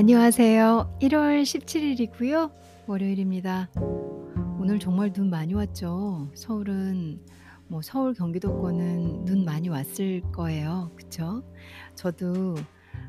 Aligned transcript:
안녕하세요. 0.00 0.96
1월 1.02 1.44
17 1.44 1.82
일이고요. 1.82 2.50
월요일입니다. 2.86 3.68
오늘 4.58 4.78
정말 4.78 5.12
눈 5.12 5.28
많이 5.28 5.52
왔죠. 5.52 6.30
서울은 6.34 7.20
뭐 7.68 7.82
서울 7.82 8.14
경기도권은 8.14 9.26
눈 9.26 9.44
많이 9.44 9.68
왔을 9.68 10.22
거예요. 10.32 10.90
그쵸? 10.96 11.44
저도 11.96 12.54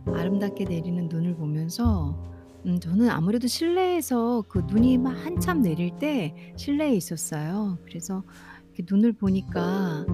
아름답게 0.06 0.66
내리는 0.66 1.08
눈을 1.08 1.36
보면서 1.36 2.22
음 2.66 2.78
저는 2.78 3.10
아무래도 3.10 3.48
실내에서 3.48 4.44
그 4.50 4.60
눈이 4.68 4.98
막 4.98 5.12
한참 5.12 5.62
내릴 5.62 5.98
때 5.98 6.36
실내에 6.58 6.94
있었어요. 6.94 7.78
그래서 7.86 8.22
이렇게 8.66 8.84
눈을 8.94 9.14
보니까 9.14 10.06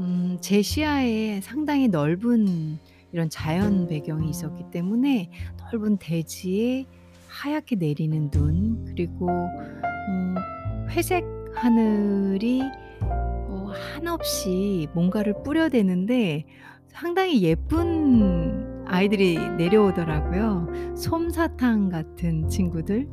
음 0.00 0.24
제 0.40 0.62
시야에 0.62 1.40
상당히 1.40 1.88
넓은 1.88 2.78
이런 3.12 3.30
자연 3.30 3.86
배경이 3.86 4.28
있었기 4.28 4.64
때문에 4.72 5.30
넓은 5.72 5.96
대지에 5.98 6.84
하얗게 7.28 7.76
내리는 7.76 8.30
눈 8.30 8.84
그리고 8.84 9.28
어 9.28 10.88
회색 10.90 11.24
하늘이 11.54 12.62
어 13.02 13.72
한없이 13.94 14.88
뭔가를 14.94 15.42
뿌려대는데 15.42 16.44
상당히 16.88 17.42
예쁜 17.42 18.53
아이들이 18.94 19.36
내려오더라고요. 19.56 20.94
솜사탕 20.96 21.88
같은 21.88 22.48
친구들. 22.48 23.08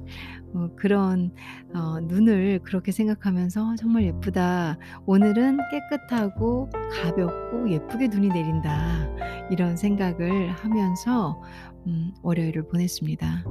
어 0.54 0.70
그런 0.76 1.32
어 1.74 2.00
눈을 2.02 2.60
그렇게 2.62 2.92
생각하면서 2.92 3.78
'정말 3.78 4.04
예쁘다. 4.04 4.78
오늘은 5.08 5.58
깨끗하고 5.72 6.70
가볍고 6.92 7.72
예쁘게 7.72 8.10
눈이 8.10 8.28
내린다.' 8.28 9.10
이런 9.50 9.76
생각을 9.76 10.52
하면서 10.52 11.42
음 11.88 12.12
월요일을 12.22 12.68
보냈습니다. 12.68 13.44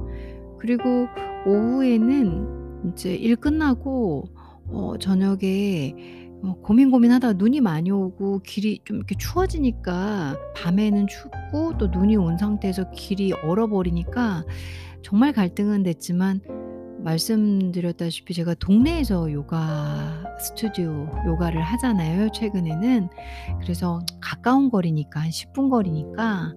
그리고 0.57 1.07
오후에는 1.45 2.83
인제 2.85 3.13
일 3.13 3.35
끝나고 3.35 4.23
어 4.67 4.93
저녁에 4.97 6.20
어 6.43 6.55
고민 6.63 6.89
고민하다가 6.89 7.33
눈이 7.33 7.61
많이 7.61 7.91
오고 7.91 8.39
길이 8.39 8.79
좀 8.83 8.97
이렇게 8.97 9.15
추워지니까 9.17 10.37
밤에는 10.55 11.07
춥고 11.07 11.77
또 11.77 11.87
눈이 11.87 12.15
온 12.17 12.37
상태에서 12.37 12.89
길이 12.91 13.31
얼어버리니까 13.31 14.45
정말 15.03 15.33
갈등은 15.33 15.83
됐지만 15.83 16.41
말씀드렸다시피 17.03 18.33
제가 18.33 18.53
동네에서 18.55 19.31
요가 19.31 20.23
스튜디오 20.39 21.07
요가를 21.25 21.61
하잖아요 21.61 22.29
최근에는. 22.31 23.09
그래서 23.61 23.99
가까운 24.19 24.69
거리니까 24.69 25.19
한 25.19 25.29
10분 25.29 25.69
거리니까 25.69 26.53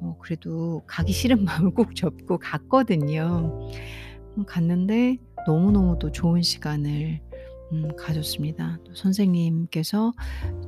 어 0.00 0.16
그래도 0.20 0.82
가기 0.86 1.12
싫은 1.12 1.44
마음을 1.44 1.72
꼭 1.72 1.94
접고 1.94 2.38
갔거든요. 2.38 3.58
음 4.36 4.44
갔는데 4.46 5.18
너무너무 5.46 5.98
또 5.98 6.10
좋은 6.10 6.42
시간을 6.42 7.20
음 7.74 7.90
가졌습니다. 7.96 8.78
또 8.84 8.94
선생님께서 8.94 10.12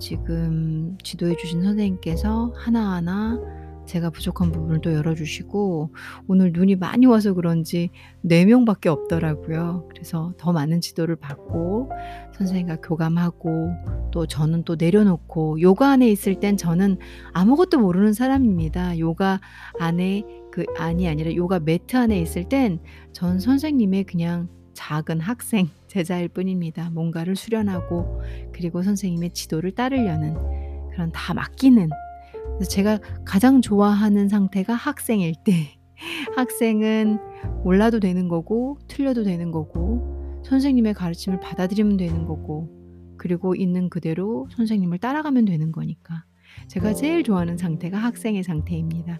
지금 0.00 0.98
지도해 1.04 1.36
주신 1.36 1.62
선생님께서 1.62 2.52
하나하나 2.56 3.38
제가 3.86 4.10
부족한 4.10 4.50
부분을 4.50 4.80
또 4.80 4.92
열어 4.92 5.14
주시고 5.14 5.94
오늘 6.26 6.50
눈이 6.52 6.74
많이 6.74 7.06
와서 7.06 7.34
그런지 7.34 7.90
4 8.22 8.44
명밖에 8.46 8.88
없더라고요. 8.88 9.86
그래서 9.88 10.34
더 10.36 10.52
많은 10.52 10.80
지도를 10.80 11.14
받고 11.14 11.92
선생님과 12.36 12.80
교감하고 12.80 13.70
또 14.10 14.26
저는 14.26 14.64
또 14.64 14.74
내려놓고 14.74 15.60
요가 15.60 15.90
안에 15.90 16.08
있을 16.10 16.40
땐 16.40 16.56
저는 16.56 16.98
아무것도 17.32 17.78
모르는 17.78 18.12
사람입니다. 18.12 18.98
요가 18.98 19.40
안에 19.78 20.24
그 20.50 20.64
안이 20.76 21.08
아니라 21.08 21.32
요가 21.36 21.60
매트 21.60 21.96
안에 21.96 22.20
있을 22.20 22.48
땐 22.48 22.80
전 23.12 23.38
선생님의 23.38 24.04
그냥 24.04 24.48
작은 24.76 25.20
학생, 25.20 25.68
제자일 25.96 26.28
뿐입니다. 26.28 26.90
뭔가를 26.90 27.36
수련하고 27.36 28.20
그리고 28.52 28.82
선생님의 28.82 29.30
지도를 29.30 29.74
따르려는 29.74 30.34
그런 30.90 31.10
다 31.10 31.32
맡기는 31.32 31.88
그래서 32.54 32.70
제가 32.70 32.98
가장 33.24 33.62
좋아하는 33.62 34.28
상태가 34.28 34.74
학생일 34.74 35.32
때 35.42 35.78
학생은 36.36 37.18
몰라도 37.64 37.98
되는 37.98 38.28
거고 38.28 38.78
틀려도 38.88 39.24
되는 39.24 39.50
거고 39.50 40.42
선생님의 40.44 40.92
가르침을 40.92 41.40
받아들이면 41.40 41.96
되는 41.96 42.26
거고 42.26 42.68
그리고 43.16 43.54
있는 43.54 43.88
그대로 43.88 44.46
선생님을 44.50 44.98
따라가면 44.98 45.46
되는 45.46 45.72
거니까 45.72 46.26
제가 46.68 46.92
제일 46.92 47.22
좋아하는 47.22 47.56
상태가 47.56 47.96
학생의 47.96 48.42
상태입니다. 48.42 49.18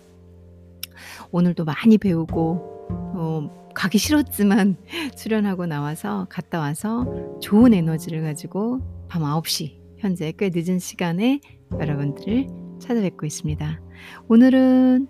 오늘도 1.30 1.64
많이 1.64 1.96
배우고 1.96 2.75
어 3.16 3.50
가기 3.74 3.98
싫었지만 3.98 4.76
수련하고 5.16 5.66
나와서 5.66 6.26
갔다 6.30 6.60
와서 6.60 7.06
좋은 7.40 7.74
에너지를 7.74 8.22
가지고 8.22 8.80
밤 9.08 9.22
9시 9.22 9.78
현재 9.98 10.32
꽤 10.38 10.50
늦은 10.54 10.78
시간에 10.78 11.40
여러분들을 11.72 12.46
찾아뵙고 12.78 13.26
있습니다. 13.26 13.80
오늘은 14.28 15.08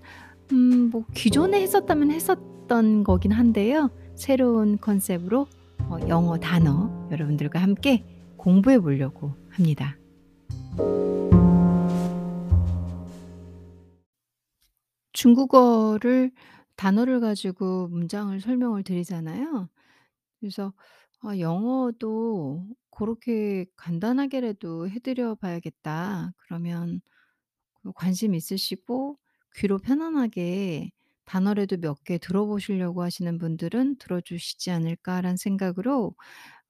음 0.53 0.91
뭐 0.93 1.05
기존에 1.15 1.61
했었다면 1.63 2.13
했었던 2.13 3.03
거긴 3.05 3.33
한데요. 3.33 3.91
새로운 4.15 4.79
컨셉으로 4.79 5.47
어 5.89 5.99
영어 6.09 6.39
단어 6.39 6.91
여러분들과 7.11 7.61
함께 7.61 8.05
공부해 8.37 8.79
보려고 8.79 9.33
합니다. 9.51 9.97
중국어를 15.13 16.31
단어를 16.77 17.21
가지고 17.21 17.89
문장을 17.89 18.39
설명을 18.41 18.83
드리잖아요. 18.85 19.69
그래서 20.41 20.75
아 21.23 21.39
영어도 21.39 22.67
고렇게 22.91 23.67
간단하게라도 23.77 24.89
해 24.91 24.99
드려 25.01 25.35
봐야겠다. 25.37 26.33
그러면 26.39 27.01
그 27.83 27.93
관심 27.95 28.35
있으시고 28.35 29.19
귀로 29.57 29.79
편안하게 29.79 30.91
단어라도 31.25 31.77
몇 31.79 32.05
개 32.05 32.19
들어보시려고 32.19 33.03
하시는 33.03 33.39
분들은 33.39 33.97
'들어 33.99 34.21
주시지 34.21 34.71
않을까.'라는 34.71 35.37
생각으로 35.37 36.15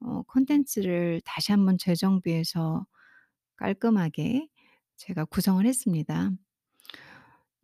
어 0.00 0.22
콘텐츠를 0.25 1.21
다시 1.25 1.53
한번 1.53 1.78
재정비해서 1.78 2.87
깔끔하게 3.56 4.49
제가 4.97 5.25
구성을 5.27 5.65
했습니다. 5.66 6.31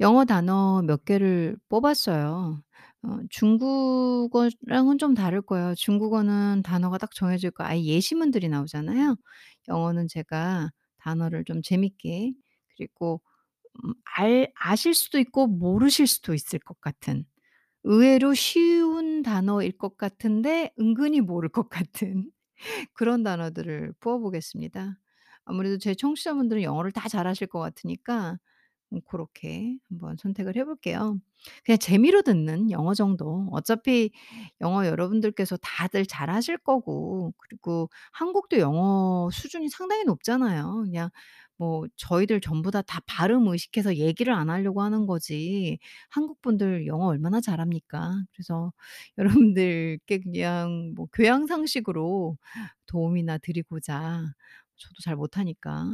영어 0.00 0.24
단어 0.24 0.82
몇 0.82 1.04
개를 1.04 1.56
뽑았어요. 1.68 2.62
어 3.04 3.18
중국어랑은 3.30 4.98
좀 4.98 5.14
다를 5.14 5.42
거예요. 5.42 5.74
중국어는 5.74 6.62
단어가 6.64 6.98
딱 6.98 7.10
정해져 7.14 7.48
있고 7.48 7.64
아예 7.64 7.82
예시문들이 7.84 8.48
나오잖아요. 8.48 9.16
영어는 9.68 10.08
제가 10.08 10.70
단어를 10.98 11.44
좀 11.44 11.62
재밌게 11.62 12.32
그리고 12.76 13.20
음 13.84 13.94
알 14.16 14.52
아실 14.56 14.94
수도 14.94 15.18
있고 15.20 15.46
모르실 15.48 16.06
수도 16.08 16.34
있을 16.34 16.58
것 16.60 16.80
같은 16.80 17.26
의외로 17.84 18.34
쉬운 18.34 19.22
단어일 19.22 19.72
것 19.78 19.96
같은데 19.96 20.72
은근히 20.80 21.20
모를 21.20 21.48
것 21.50 21.68
같은 21.68 22.30
그런 22.94 23.22
단어들을 23.24 23.94
pu어 24.00 24.18
보겠습니다. 24.18 24.98
아무래도 25.44 25.78
제 25.78 25.94
청취자분들은 25.94 26.62
영어를 26.62 26.92
다 26.92 27.08
잘하실 27.08 27.48
것 27.48 27.58
같으니까 27.60 28.38
음 28.92 29.00
고렇게 29.04 29.76
한번 29.90 30.16
선택을 30.18 30.56
해 30.56 30.64
볼게요. 30.64 31.18
그냥 31.64 31.78
재미로 31.78 32.22
듣는 32.22 32.70
영어 32.70 32.94
정도. 32.94 33.48
어차피 33.52 34.10
영어 34.60 34.86
여러분들께서 34.86 35.56
다들 35.58 36.06
잘하실 36.06 36.58
거고 36.58 37.32
그리고 37.38 37.90
한국도 38.12 38.58
영어 38.58 39.28
수준이 39.32 39.68
상당히 39.70 40.04
높잖아요. 40.04 40.82
그냥 40.84 41.10
뭐 41.56 41.86
저희들 41.96 42.40
전부 42.40 42.70
다, 42.70 42.82
다 42.82 43.00
발음 43.06 43.46
의식해서 43.48 43.96
얘기를 43.96 44.32
안 44.34 44.50
하려고 44.50 44.82
하는 44.82 45.06
거지 45.06 45.78
한국 46.10 46.40
분들 46.42 46.86
영어 46.86 47.06
얼마나 47.06 47.40
잘합니까? 47.40 48.12
그래서 48.32 48.72
여러분들께 49.52 50.20
그냥 50.20 50.92
뭐 50.96 51.06
교양 51.12 51.46
상식으로 51.46 52.36
도움이나 52.86 53.38
드리고자 53.38 54.24
저도 54.76 54.94
잘 55.04 55.16
못하니까 55.16 55.86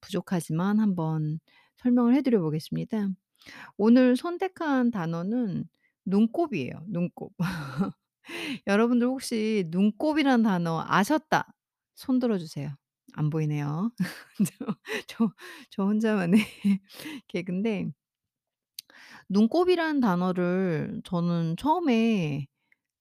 부족하지만 0.00 0.80
한번 0.80 1.40
설명을 1.78 2.14
해 2.14 2.22
드려 2.22 2.40
보겠습니다. 2.40 3.08
오늘 3.78 4.16
선택한 4.16 4.90
단어는 4.92 5.64
눈곱이에요, 6.06 6.84
눈곱. 6.88 7.34
여러분들 8.66 9.06
혹시 9.08 9.64
눈곱이라는 9.70 10.44
단어 10.44 10.84
아셨다. 10.86 11.54
손 11.94 12.18
들어 12.18 12.38
주세요. 12.38 12.76
안 13.14 13.30
보이네요. 13.30 13.92
저 14.48 14.66
저 15.08 15.34
저 15.70 15.84
혼자만의 15.84 16.40
개그인데 17.28 17.90
눈곱이라는 19.28 20.00
단어를 20.00 21.00
저는 21.04 21.56
처음에 21.56 22.46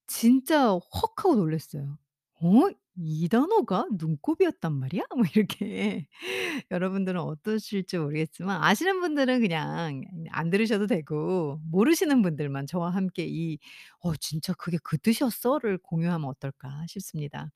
진짜 0.07 0.69
헉 0.73 0.81
하고 1.17 1.35
놀랐어요. 1.35 1.97
'어? 2.41 2.69
이 2.97 3.27
단어가 3.27 3.85
눈곱이었단 3.91 4.71
말이야? 4.73 5.03
뭐 5.15 5.25
이렇게 5.35 6.07
여러분들은 6.71 7.19
어떠실지 7.19 7.97
모르겠지만 7.97 8.63
아시는 8.63 9.01
분들은 9.01 9.41
그냥 9.41 10.01
안 10.31 10.49
들으셔도 10.49 10.87
되고 10.87 11.59
모르시는 11.69 12.21
분들만 12.21 12.67
저와 12.67 12.91
함께 12.91 13.25
이 13.27 13.57
'어 13.99 14.15
진짜 14.15 14.53
그게 14.53 14.77
그 14.83 14.97
뜻이었어?'를 14.97 15.77
공유하면 15.79 16.29
어떨까 16.29 16.85
싶습니다. 16.87 17.49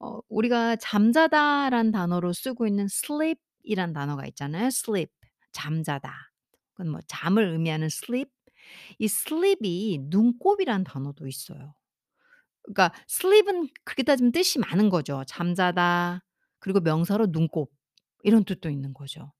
어 0.00 0.20
우리가 0.28 0.76
잠자다란 0.76 1.92
단어로 1.92 2.32
쓰고 2.34 2.66
있는 2.66 2.86
sleep 2.86 3.40
이란 3.64 3.92
단어가 3.94 4.26
있잖아요. 4.28 4.66
sleep 4.68 5.12
잠자다. 5.52 6.12
그건 6.74 6.92
뭐 6.92 7.00
잠을 7.08 7.48
의미하는 7.50 7.86
sleep. 7.88 8.30
이 9.00 9.06
sleep이 9.06 10.00
눈곱이란 10.10 10.84
단어도 10.84 11.26
있어요. 11.28 11.74
그러니까 12.74 12.92
sleep은 13.10 13.68
그렇게 13.84 14.02
따지면 14.04 14.32
뜻이 14.32 14.58
많은 14.60 14.90
거죠. 14.90 15.24
잠자다 15.26 16.24
그리고 16.60 16.80
명사로 16.80 17.32
눈곱 17.32 17.70
이런 18.24 18.44
뜻도 18.44 18.70
있는 18.70 18.94
거죠. 18.94 19.32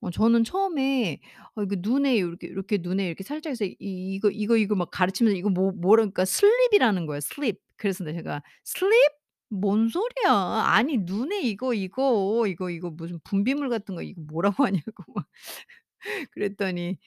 어 0.00 0.10
저는 0.12 0.44
처음에 0.44 1.20
어 1.56 1.62
이거 1.64 1.76
눈에 1.80 2.20
요렇게 2.20 2.50
요렇게 2.50 2.78
눈에 2.82 3.06
이렇게 3.08 3.24
살짝 3.24 3.50
해서 3.52 3.64
이 3.66 3.76
이거 3.80 4.30
이거 4.30 4.56
이거 4.58 4.74
막 4.76 4.90
가르치면서 4.92 5.36
이거 5.38 5.50
뭐 5.50 5.72
뭐라니까 5.72 6.22
sleep이라는 6.24 7.06
거예요 7.06 7.18
sleep. 7.18 7.60
그래서 7.76 8.04
제가 8.04 8.42
"sleep? 8.66 9.14
뭔 9.50 9.88
소리야. 9.90 10.32
아니 10.66 10.98
눈에 10.98 11.42
이거, 11.42 11.74
이거, 11.74 12.46
이거, 12.48 12.70
이거 12.70 12.90
무슨 12.90 13.20
분비물 13.24 13.68
같은 13.70 13.94
거 13.96 14.02
이거 14.02 14.22
뭐라고 14.22 14.64
하냐고." 14.66 15.04
막 15.14 15.26
그랬더니 16.32 16.98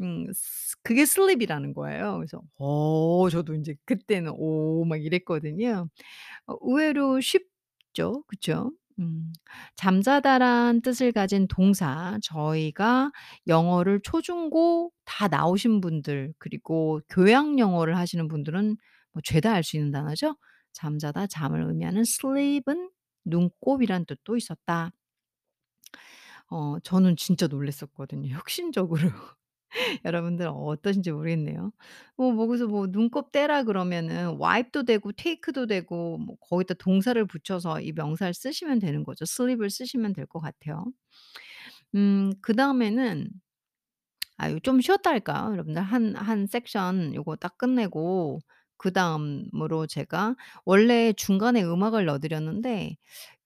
음스 0.00 0.76
그게 0.82 1.02
sleep이라는 1.02 1.74
거예요. 1.74 2.16
그래서 2.18 2.42
어 2.58 3.28
저도 3.30 3.54
인제 3.54 3.76
그때는 3.86 4.32
오 4.36 4.84
막 4.86 5.02
이랬거든요. 5.04 5.88
어 6.46 6.54
의외로 6.62 7.20
쉽죠. 7.20 8.24
그쵸? 8.26 8.72
음. 8.98 9.32
잠자다란 9.76 10.82
뜻을 10.82 11.12
가진 11.12 11.46
동사 11.48 12.18
저희가 12.22 13.12
영어를 13.46 14.00
초중고 14.02 14.92
다 15.04 15.28
나오신 15.28 15.80
분들 15.80 16.34
그리고 16.38 17.00
교양 17.08 17.58
영어를 17.58 17.96
하시는 17.98 18.28
분들은 18.28 18.76
뭐 19.12 19.22
죄다 19.24 19.52
알 19.54 19.64
수 19.64 19.76
있는 19.76 19.90
단어죠. 19.92 20.36
잠자다 20.72 21.26
잠을 21.28 21.62
의미하는 21.64 22.02
sleep은 22.02 22.90
눈곱이란 23.24 24.06
뜻도 24.06 24.36
있었다. 24.36 24.90
어 26.50 26.78
저는 26.82 27.16
진짜 27.16 27.46
놀랐었거든요 27.46 28.28
혁신적으로. 28.34 29.08
여러분들은 30.04 30.50
어떠신지 30.52 31.12
모르겠네요. 31.12 31.72
뭐 32.16 32.32
뭐 32.32 32.46
그래서 32.48 32.66
뭐 32.68 32.86
"눈곱 32.88 33.32
떼라." 33.32 33.64
그러면은 33.64 34.38
wipe도 34.40 34.84
되고 34.84 35.12
take도 35.12 35.66
되고 35.66 36.18
뭐 36.18 36.36
거기다 36.40 36.74
동사를 36.74 37.24
붙여서 37.26 37.80
이 37.82 37.92
명사를 37.92 38.34
쓰시면 38.34 38.80
되는 38.80 39.04
거죠. 39.04 39.24
sleep을 39.26 39.70
쓰시면 39.70 40.12
될 40.14 40.26
것 40.26 40.40
같아요. 40.40 40.86
음 41.94 42.32
그다음에는 42.42 43.28
아요좀 44.38 44.80
쉬었다 44.80 45.10
할까요? 45.10 45.52
여러분들 45.52 45.82
한 45.82 46.14
한 46.16 46.46
섹션 46.46 47.14
요거 47.14 47.36
딱 47.36 47.58
끝내고 47.58 48.40
그다음으로 48.80 49.86
제가 49.86 50.36
원래 50.64 51.12
중간에 51.14 51.62
음악을 51.64 52.06
넣어 52.06 52.18
드렸는데 52.18 52.96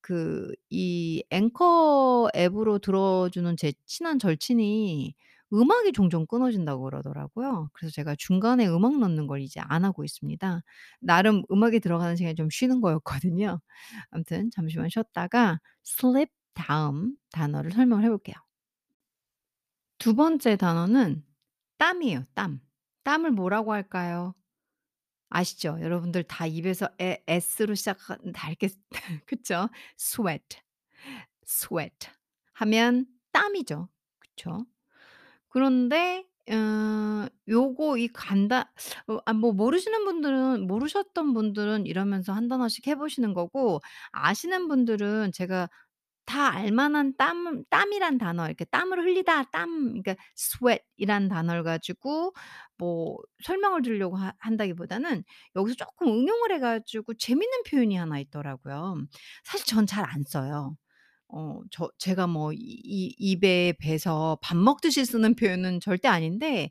그 0.01 0.55
이 0.71 1.23
앵커 1.31 2.29
앱으로 2.37 2.79
들어주는 2.81 3.57
제 3.57 3.73
친한 3.87 4.19
절친이 4.19 5.15
음악이 5.53 5.93
종종 5.93 6.27
끊어진다고 6.27 6.83
그러더라고요. 6.85 7.71
그래서 7.73 7.93
제가 7.95 8.17
중간에 8.19 8.67
음악 8.69 8.99
넣는 8.99 9.27
걸 9.29 9.41
이제 9.41 9.61
안 9.63 9.85
하고 9.85 10.05
있습니다. 10.05 10.63
나름 11.01 11.43
음악이 11.53 11.79
들어가는 11.81 12.17
시간이 12.17 12.35
좀 12.37 12.49
쉬는 12.51 12.81
거였거든요. 12.81 13.61
아무튼 14.11 14.51
잠시만 14.51 14.89
쉬었다가 14.91 15.61
sleep 15.87 16.31
다음 16.55 17.17
단어를 17.33 17.71
설명을 17.73 18.05
해 18.05 18.09
볼게요. 18.09 18.35
두 19.99 20.15
번째 20.15 20.57
단어는 20.57 21.25
땀이에요 21.79 22.25
땀. 22.35 22.61
땀을 23.03 23.33
뭐라고 23.33 23.73
할까요? 23.73 24.35
아시죠? 25.35 25.79
여러분들 25.81 26.23
다 26.25 26.47
입에서 26.47 26.89
에 27.01 27.23
s로 27.29 27.75
시작한 27.75 28.19
다 28.33 28.49
이렇게 28.51 28.69
그쵸? 29.27 29.69
sweat, 29.99 30.59
sweat 31.47 32.09
하면 32.55 33.07
땀이죠. 33.33 33.89
그쵸? 34.21 34.67
그런데 35.49 36.25
어 36.51 37.27
요거 37.49 37.99
이 37.99 38.09
간단 38.09 38.65
어아 39.09 39.33
뭐 39.35 39.53
모르시는 39.53 40.05
분들은 40.05 40.67
모르셨던 40.67 41.35
분들은 41.35 41.87
이러면서 41.87 42.33
한 42.35 42.49
단어씩 42.49 42.87
해 42.89 42.97
보시는 42.97 43.35
거고 43.35 43.81
아시는 44.13 44.69
분들은 44.69 45.33
제가 45.33 45.69
다 46.27 46.51
알 46.51 46.73
만한 46.73 47.15
땀 47.17 47.65
땀이란 47.71 48.19
단어 48.19 48.47
이렇게 48.47 48.65
땀을 48.67 48.99
흘리다 49.05 49.45
땀 49.53 49.89
그러니까 50.03 50.17
sweat 50.39 50.83
이란 50.97 51.29
단어를 51.29 51.63
가지고 51.65 52.33
뭐 52.79 53.19
설명을 53.45 53.83
드리려고 53.83 54.17
하 54.17 54.33
한다기보다는 54.39 55.25
여기서 55.57 55.77
쪼끔 55.77 56.09
응용을 56.09 56.53
해 56.53 56.59
가지고 56.61 57.15
재밌는 57.15 57.63
표현이 57.71 57.97
하나 57.97 58.19
있더라고요. 58.21 58.97
사실 59.45 59.67
전 59.67 59.87
잘 59.87 60.05
안 60.09 60.23
써요. 60.25 60.77
어 61.29 61.61
저 61.71 61.91
제가 61.99 62.27
뭐 62.29 62.53
이 62.53 62.57
이 62.85 63.15
입에 63.19 63.75
배서 63.81 64.39
밥 64.43 64.57
먹듯이 64.57 65.05
쓰는 65.05 65.35
표현은 65.37 65.81
절대 65.81 66.09
아닌데 66.09 66.71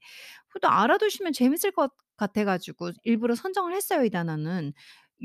그래도 0.49 0.69
알아두시면 0.69 1.33
재밌을 1.33 1.71
것 1.71 1.91
같아 2.17 2.45
가지고 2.45 2.91
일부러 3.03 3.35
선정을 3.35 3.73
했어요 3.75 4.03
이 4.05 4.09
단어는. 4.11 4.73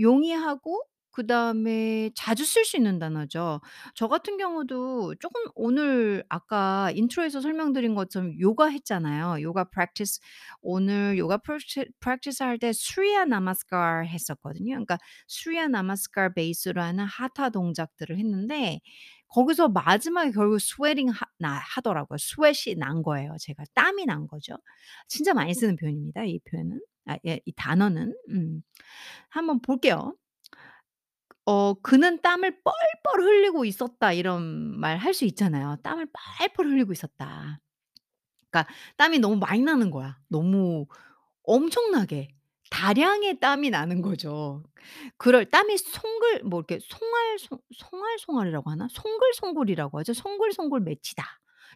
용이하고 0.00 0.82
그다음에 1.19 2.11
자주 2.15 2.44
쓸 2.44 2.65
수 2.65 2.76
있는 2.76 2.99
단어죠. 3.00 3.61
저 3.94 4.06
같은 4.09 4.37
경우도 4.38 5.17
쪼금 5.17 5.43
오늘 5.56 6.25
아까 6.29 6.91
intro에서 6.94 7.40
설명드린 7.41 7.94
것처럼 7.97 8.38
요가 8.41 8.69
했잖아요. 8.69 9.43
요가 9.43 9.65
practice 9.65 10.20
오늘 10.62 11.19
요가 11.19 11.37
프랙티 11.38 11.87
practice 12.00 12.44
할때 12.47 12.69
surya 12.70 13.23
namaskar 13.23 14.06
했었거든요. 14.06 14.75
그러니까 14.75 14.99
surya 15.29 15.65
namaskar 15.65 16.32
베이스로 16.35 16.81
하는 16.82 17.05
하타 17.05 17.50
동작들을 17.50 18.17
했는데 18.19 18.81
거기서 19.29 19.69
마지막에 19.69 20.31
결국 20.31 20.59
나 21.38 21.55
하더라고요. 21.59 22.17
sweat이 22.17 22.76
난 22.79 23.03
거예요 23.03 23.37
제가. 23.41 23.65
땀이 23.75 24.06
난 24.06 24.26
거죠. 24.29 24.56
진짜 25.09 25.35
많이 25.35 25.55
쓰는 25.55 25.76
표현입니다 25.76 26.25
이 26.25 26.38
표현은. 26.50 26.81
아 27.06 27.17
예 27.26 27.41
이 27.47 27.53
단어는. 27.56 28.15
음. 28.31 28.62
한번 29.31 29.61
볼게요. 29.62 30.15
어 31.48 31.74
"그는 31.82 32.20
땀을 32.22 32.62
뻘뻘 32.62 33.22
흘리고 33.22 33.64
있었다." 33.64 34.12
이런 34.12 34.44
말 34.80 34.98
할 34.98 35.14
수 35.14 35.24
있잖아요. 35.26 35.76
"땀을 35.82 36.08
뻘뻘 36.38 36.66
흘리고 36.66 36.92
있었다." 36.92 37.60
그러니까 38.50 38.72
땀이 38.96 39.19
너무 39.20 39.36
많이 39.36 39.62
나는 39.62 39.90
거야. 39.90 40.19
너무 40.28 40.86
엄청나게 41.44 42.28
다량의 42.70 43.40
땀이 43.40 43.70
나는 43.70 44.02
거죠. 44.02 44.64
그럴 45.19 45.46
땀이 45.46 45.78
송글 45.78 46.44
뭐 46.44 46.60
이렇게 46.60 46.78
송알송 46.82 47.58
송알송알이라고 47.76 48.70
하나? 48.70 48.88
송글송글이라고 48.90 49.98
하죠. 50.00 50.14
"송글송글 50.14 50.81
맺히다." 50.81 51.24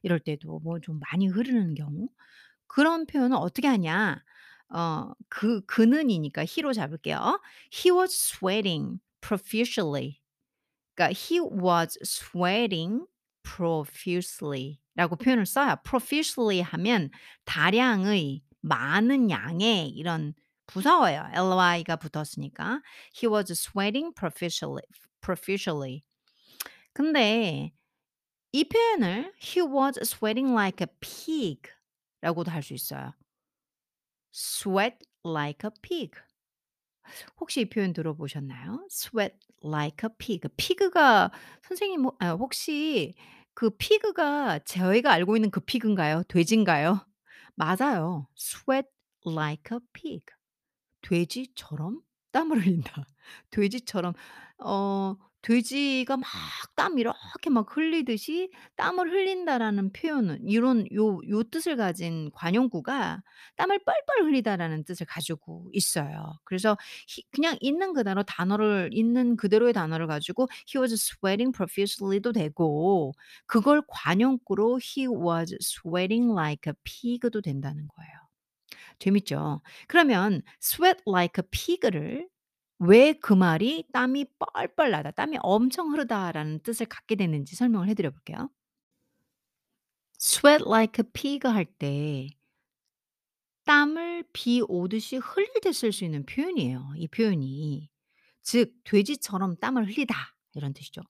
이럴 0.03 0.21
때도 0.21 0.61
뭐 0.61 0.81
좀 0.81 1.01
많이 1.13 1.29
흐르는 1.29 1.75
경우. 1.75 2.09
그런 2.69 3.07
표현은 3.07 3.37
어떻게 3.37 3.69
하냐? 3.69 4.23
어 4.75 5.13
그 5.29 5.63
그는이니까 5.67 6.43
he로 6.43 6.73
잡을게요. 6.73 7.41
"He 7.75 7.93
was 7.97 8.13
sweating 8.37 8.99
profusely." 9.23 10.21
그러니까 10.97 11.15
"He 11.17 11.41
was 11.41 11.99
sweating 12.05 13.07
profusely." 13.45 14.81
라고 14.97 15.17
표현을 15.17 15.47
써요. 15.47 15.77
profusely 15.85 16.61
하면 16.63 17.11
다량의, 17.47 18.43
많은 18.63 19.31
양의 19.31 19.91
이런 19.91 20.35
부사어예요. 20.67 21.31
ly가 21.35 21.97
붙었으니까. 21.97 22.83
"He 23.17 23.29
was 23.33 23.53
sweating 23.53 24.15
profusely 24.15 24.83
profusely." 25.23 26.05
근데 26.95 27.73
이 28.53 28.65
표현을 28.65 29.35
"He 29.41 29.63
was 29.63 29.99
sweating 30.03 30.53
like 30.55 30.85
a 30.87 30.89
pig." 31.01 31.71
라고도 32.23 32.51
할 32.51 32.63
수 32.63 32.75
있어요. 32.75 33.15
sweat 34.35 35.05
like 35.25 35.63
a 35.63 35.71
pig. 35.71 36.17
혹시 37.41 37.63
이 37.63 37.65
표현 37.69 37.93
들어보셨나요? 37.93 38.87
sweat 38.91 39.35
like 39.65 40.09
a 40.09 40.15
pig. 40.19 40.49
pig가 40.57 41.31
선생님 41.63 42.03
뭐아 42.03 42.33
혹시 42.39 43.15
그 43.55 43.71
pig가 43.71 44.61
저희가 44.61 45.13
알고 45.13 45.37
있는 45.37 45.51
그 45.51 45.61
pig인가요? 45.61 46.23
돼지인가요? 46.29 47.07
맞아요. 47.55 48.27
sweat 48.37 48.89
like 49.27 49.75
a 49.77 49.81
pig. 49.93 50.25
돼지처럼 51.03 52.01
땀을 52.33 52.65
흘린다. 52.65 53.05
돼지처럼 53.51 54.15
어 54.59 55.17
돼지가 55.43 56.17
막 56.17 56.27
땀 56.77 56.99
이렇게 56.99 57.51
막 57.51 57.77
흘리듯이 57.77 58.51
"땀을 58.77 59.11
흘린다."라는 59.13 59.93
표현은 59.93 60.49
이런 60.49 60.87
요 60.95 61.21
요 61.29 61.43
뜻을 61.45 61.77
가진 61.77 62.31
관용구가 62.33 63.23
"땀을 63.57 63.81
뻘뻘 63.85 64.25
흘리다."라는 64.27 64.85
뜻을 64.85 65.07
가지고 65.07 65.69
있어요. 65.73 66.39
그래서 66.45 66.77
히 67.09 67.23
그냥 67.31 67.57
있는 67.61 67.93
그대로 67.93 68.23
단어를 68.23 68.91
있는 68.93 69.37
그대로의 69.37 69.73
단어를 69.75 70.07
가지고 70.07 70.49
"He 70.69 70.81
was 70.81 70.95
sweating 70.95 71.53
profusely도 71.57 72.33
되고 72.33 73.13
그걸 73.47 73.83
관용구로 73.89 74.79
"He 74.83 75.07
was 75.09 75.55
sweating 75.61 76.33
like 76.33 76.71
a 76.71 76.75
pig도 76.85 77.41
된다는 77.43 77.87
거예요. 77.89 78.13
재밌죠? 78.99 79.63
그러면 79.89 80.43
sweat 80.63 81.03
like 81.09 81.43
a 81.43 81.49
pig를 81.51 82.29
왜 82.87 83.15
그 83.15 83.33
말이 83.33 83.85
"땀이 83.95 84.27
뻘뻘 84.39 84.91
나다. 84.91 85.11
땀이 85.13 85.39
엄청 85.43 85.93
흐르다."라는 85.93 86.61
뜻을 86.63 86.87
갖게 86.87 87.15
됐는지 87.17 87.57
설명을 87.57 87.89
해 87.89 87.95
드려 87.95 88.11
볼게요. 88.11 88.51
sweat 90.19 90.63
like 90.67 90.99
a 90.99 91.05
pig 91.13 91.47
할 91.47 91.67
때 91.67 92.31
땀을 93.65 94.25
비 94.33 94.63
오듯이 94.67 95.17
흘릴 95.17 95.49
때 95.63 95.71
쓸 95.71 95.93
수 95.93 96.05
있는 96.05 96.25
표현이에요, 96.27 96.93
이 96.97 97.09
표현이. 97.09 97.91
즉 98.43 98.75
"돼지처럼 98.85 99.57
땀을 99.57 99.87
흘리다." 99.87 100.15
이런 100.55 100.73
뜻이죠. 100.75 101.01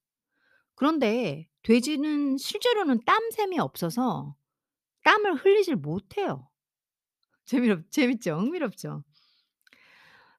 그런데 0.75 1.49
돼지는 1.63 2.39
실제로는 2.39 3.05
땀샘이 3.07 3.59
없어서 3.61 4.37
땀을 5.05 5.37
흘리질 5.37 5.77
못해요. 5.77 6.49
재미롭 7.45 7.91
재밌죠? 7.91 8.37
흥미롭죠? 8.39 9.05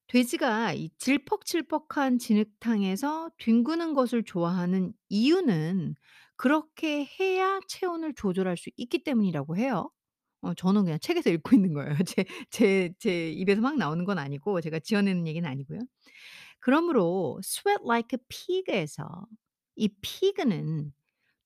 돼지가 0.08 0.74
이 0.74 0.90
질퍽질퍽한 0.98 2.20
진흙탕에서 2.20 3.32
뒹구는 3.40 3.94
것을 3.94 4.24
좋아하는 4.24 4.94
이유는 5.10 5.96
그렇게 6.36 7.06
해야 7.20 7.60
체온을 7.68 8.14
조절할 8.16 8.58
수 8.58 8.70
있기 8.78 9.04
때문이라고 9.04 9.58
해요. 9.58 9.90
어 10.42 10.54
저는 10.54 10.84
그냥 10.84 11.00
책에서 11.02 11.30
읽고 11.32 11.56
있는 11.56 11.74
거예요. 11.74 11.96
제 12.08 12.26
제 12.52 12.94
제 13.00 13.32
입에서 13.32 13.62
막 13.62 13.78
나오는 13.78 14.04
건 14.06 14.20
아니고 14.20 14.62
제가 14.62 14.80
지어내는 14.80 15.26
얘기는 15.28 15.48
아니고요. 15.50 15.80
그러므로 16.60 17.40
sweat 17.44 17.82
like 17.86 18.18
a 18.18 18.20
pig에서 18.30 19.28
이 19.76 19.90
pig는 20.02 20.94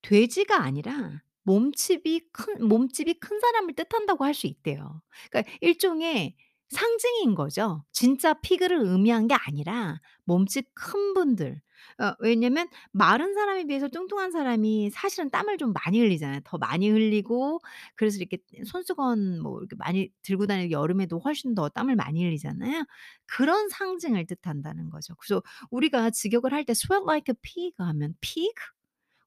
돼지가 0.02 0.62
아니라 0.64 1.24
몸집이 1.44 2.30
큰 2.34 2.68
몸집이 2.68 3.16
큰 3.20 3.40
사람을 3.40 3.76
뜻한다고 3.76 4.26
할 4.26 4.34
수 4.34 4.48
있대요. 4.48 5.02
그러니까 5.32 5.52
일종의 5.62 6.36
상징인 6.70 7.36
거죠. 7.36 7.84
진짜 7.92 8.34
pig를 8.36 8.80
의미한 8.82 9.28
게 9.28 9.36
아니라 9.36 10.00
몸집 10.26 10.68
큰 10.76 11.14
분들. 11.14 11.62
어 12.00 12.14
왜냐면 12.20 12.68
마른 12.92 13.34
사람에 13.36 13.66
비해서 13.66 13.88
뚱뚱한 13.88 14.32
사람이 14.32 14.90
사실은 14.92 15.30
땀을 15.30 15.58
좀 15.58 15.74
많이 15.74 16.00
흘리잖아요. 16.00 16.42
더 16.44 16.58
많이 16.58 16.90
흘리고 16.90 17.60
그래서 17.96 18.18
이렇게 18.18 18.40
손수건 18.66 19.42
뭐 19.42 19.60
이렇게 19.60 19.76
많이 19.78 20.10
들고 20.24 20.48
다니고 20.48 20.72
여름에도 20.72 21.20
훨씬 21.20 21.56
더 21.56 21.70
땀을 21.70 21.96
많이 21.96 22.24
흘리잖아요. 22.26 22.84
그런 23.28 23.70
상징을 23.70 24.26
뜻한다는 24.28 24.90
거죠. 24.90 25.16
그래서 25.16 25.42
우리가 25.72 26.10
직역을 26.12 26.52
할 26.54 26.66
때 26.66 26.72
"sweat 26.74 27.04
like 27.08 27.32
a 27.32 27.36
pig." 27.42 27.74
하면 27.78 28.16
pig? 28.22 28.54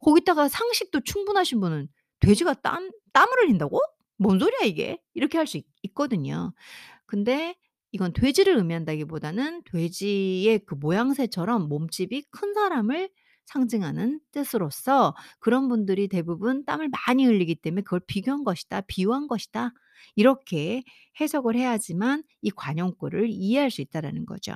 거기다가 0.00 0.48
상식도 0.48 1.00
충분하신 1.00 1.60
분은 1.60 1.88
'돼지가 2.20 2.54
땀 2.54 2.90
땀을 3.12 3.32
흘린다고? 3.42 3.80
뭔 4.18 4.38
소리야 4.38 4.60
이게?' 4.66 5.00
이렇게 5.14 5.38
할 5.38 5.46
수있 5.46 5.66
있거든요. 5.84 6.52
근데 7.10 7.56
이건 7.90 8.12
돼지를 8.12 8.56
의미한다기보다는 8.56 9.64
돼지의 9.64 10.60
그 10.60 10.76
모양새처럼 10.76 11.68
몸집이 11.68 12.22
큰 12.30 12.54
사람을 12.54 13.10
상징하는 13.46 14.20
뜻으로서 14.30 15.16
그런 15.40 15.68
분들이 15.68 16.06
대부분 16.06 16.64
땀을 16.64 16.88
많이 17.08 17.26
흘리기 17.26 17.56
때문에 17.56 17.82
그걸 17.82 17.98
비교한 18.06 18.44
것이다. 18.44 18.82
비유한 18.82 19.26
것이다. 19.26 19.72
이렇게 20.14 20.84
해석을 21.20 21.56
해야지만 21.56 22.22
이 22.42 22.50
관용구를 22.52 23.28
이해할 23.28 23.72
수 23.72 23.80
있다라는 23.80 24.24
거죠. 24.24 24.54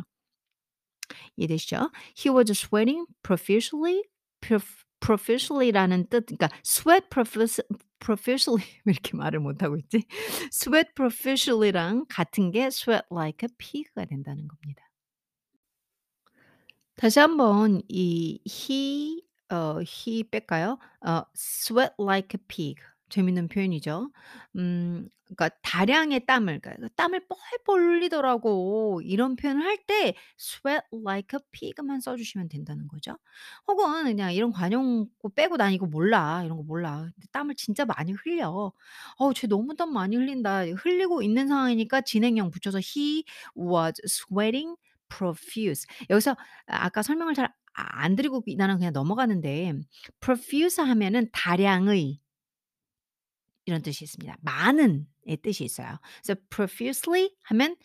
이해되시죠? 1.36 1.90
He 2.16 2.32
was 2.32 2.52
sweating 2.52 3.04
profusely 3.24 4.04
prof 4.40 4.83
profusely라는 5.04 6.06
뜻 6.08 6.24
그러니까 6.26 6.48
sweat 6.64 7.08
profusely 7.10 8.64
왜 8.84 8.92
이렇게 8.92 9.16
말을 9.16 9.40
못하고 9.40 9.76
있지? 9.76 10.06
sweat 10.50 10.94
profusely랑 10.94 12.06
같은 12.08 12.50
게 12.50 12.66
sweat 12.66 13.04
like 13.12 13.46
a 13.46 13.54
pig가 13.58 14.06
된다는 14.06 14.48
겁니다. 14.48 14.82
다시 16.96 17.18
한번 17.20 17.82
이 17.88 18.40
he 18.46 19.22
어 19.50 19.80
he 19.80 20.24
뺄까요? 20.30 20.78
어 21.06 21.22
sweat 21.36 21.92
like 22.00 22.38
a 22.38 22.42
pig 22.48 22.80
재밌는 23.10 23.48
표현이죠. 23.48 24.10
음 24.56 25.08
그러니까 25.26 25.48
다량의 25.62 26.26
땀을 26.26 26.60
그러니까 26.60 26.88
"땀을 26.96 27.26
뻘뻘 27.28 27.80
흘리더라고." 27.82 29.00
이런 29.04 29.36
표현을 29.36 29.62
할 29.64 29.78
때 29.86 30.14
sweat 30.38 30.82
like 30.92 31.36
a 31.38 31.40
pig만 31.52 32.00
써 32.00 32.16
주시면 32.16 32.48
된다는 32.48 32.88
거죠. 32.88 33.16
혹은 33.68 34.04
그냥 34.04 34.32
이런 34.34 34.52
관용구 34.52 35.30
빼고 35.34 35.56
"난 35.56 35.72
이거 35.72 35.86
몰라. 35.86 36.42
이런 36.44 36.56
거 36.58 36.62
몰라. 36.62 37.00
근데 37.14 37.26
땀을 37.32 37.54
진짜 37.56 37.84
많이 37.84 38.12
흘려. 38.12 38.72
어우 39.18 39.34
쟤 39.34 39.46
너무 39.46 39.74
땀 39.76 39.92
많이 39.92 40.16
흘린다." 40.16 40.64
흘리고 40.66 41.22
있는 41.22 41.48
상황이니까 41.48 42.02
진행형 42.02 42.50
붙여서 42.50 42.78
"He 42.78 43.24
was 43.56 43.94
sweating 44.06 44.76
profuse." 45.08 45.86
여기서 46.10 46.32
아 46.66 46.84
아까 46.86 47.02
설명을 47.02 47.34
잘아안 47.34 48.16
드리고 48.16 48.42
이 48.46 48.56
나는 48.56 48.76
그냥 48.78 48.92
넘어가는데 48.92 49.74
profuse 50.20 50.82
하면은 50.84 51.28
다량의 51.32 52.20
이런 53.66 53.82
뜻이 53.82 54.04
있습니다. 54.04 54.36
많은의 54.42 55.38
뜻이 55.42 55.64
있어요. 55.64 55.98
그래서 56.22 56.40
profusely 56.50 57.30
하면 57.44 57.76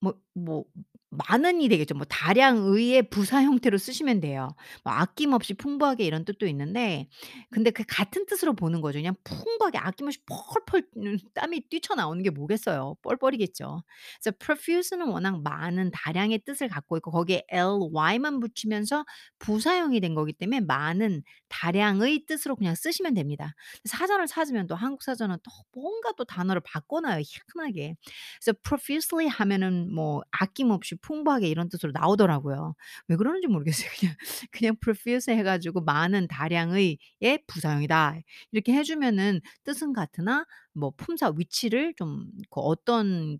뭐 0.00 0.14
뭐 0.34 0.64
많은이 1.12 1.68
되겠죠. 1.68 1.94
뭐 1.94 2.04
다량의의 2.08 3.10
부사 3.10 3.42
형태로 3.42 3.76
쓰시면 3.78 4.20
돼요. 4.20 4.48
뭐 4.84 4.92
아낌없이 4.94 5.54
풍부하게 5.54 6.04
이런 6.04 6.24
뜻도 6.24 6.46
있는데 6.46 7.06
근데 7.50 7.70
그 7.70 7.84
같은 7.86 8.24
뜻으로 8.26 8.54
보는 8.54 8.80
거죠. 8.80 8.98
그냥 8.98 9.14
풍부하게 9.24 9.78
아낌없이 9.78 10.20
펄펄 10.26 10.88
음 10.98 11.18
땀이 11.34 11.68
뛰쳐나오는 11.68 12.22
게 12.22 12.30
뭐겠어요. 12.30 12.96
뻘뻘이겠죠. 13.02 13.82
그래서 14.22 14.36
profuse는 14.38 15.08
워낙 15.08 15.42
많은 15.42 15.90
다량의 15.92 16.40
뜻을 16.46 16.68
갖고 16.68 16.96
있고 16.96 17.10
거기에 17.10 17.42
ly만 17.50 18.40
붙이면서 18.40 19.04
부사형이 19.38 20.00
된 20.00 20.14
거기 20.14 20.32
때문에 20.32 20.60
많은 20.60 21.22
다량의 21.48 22.24
뜻으로 22.26 22.56
그냥 22.56 22.74
쓰시면 22.74 23.14
됩니다. 23.14 23.54
사전을 23.84 24.26
찾으면 24.26 24.66
또 24.66 24.74
한국 24.74 25.02
사전은 25.02 25.36
또 25.42 25.50
뭔가 25.72 26.12
또 26.16 26.24
단어를 26.24 26.62
바꿔 26.64 27.00
놔요 27.00 27.20
희한하게. 27.22 27.96
그래서 28.42 28.58
profusely 28.64 29.28
하면은 29.28 29.92
뭐 29.94 30.22
아낌없이 30.30 30.96
풍부하게 31.02 31.48
이런 31.48 31.68
뜻으로 31.68 31.92
나오더라고요. 31.92 32.74
왜 33.08 33.16
그러는지 33.16 33.46
모르겠어요. 33.48 33.88
그냥 34.00 34.14
그냥 34.50 34.76
profuse 34.80 35.32
해 35.34 35.42
가지고 35.42 35.80
많은 35.82 36.28
다량의 36.28 36.98
의 37.20 37.38
부사형이다. 37.46 38.16
이렇게 38.52 38.72
해 38.74 38.82
주면은 38.84 39.40
뜻은 39.64 39.92
같으나 39.92 40.46
뭐 40.74 40.92
품사 40.96 41.32
위치를 41.36 41.94
좀 41.96 42.30
그 42.50 42.60
어떤 42.60 43.38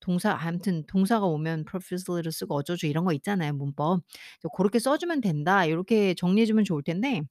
동사 0.00 0.32
아무튼 0.32 0.84
동사가 0.86 1.26
오면 1.26 1.64
profusely를 1.64 2.30
쓰고 2.32 2.54
어쩌고 2.54 2.86
이런 2.86 3.04
거 3.04 3.12
있잖아요, 3.14 3.52
문법. 3.54 4.02
그래서 4.40 4.48
고렇게 4.52 4.78
써 4.78 4.98
주면 4.98 5.20
된다. 5.20 5.68
요렇게 5.68 6.14
정리해 6.14 6.46
주면 6.46 6.64
좋을 6.64 6.82
텐데 6.82 7.22